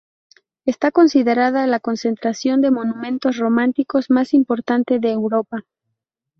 Está 0.65 0.89
considerada 0.91 1.67
la 1.67 1.79
concentración 1.79 2.59
de 2.61 2.71
monumentos 2.71 3.37
románicos 3.37 4.09
más 4.09 4.33
importante 4.33 4.97
de 4.97 5.11
Europa. 5.11 5.63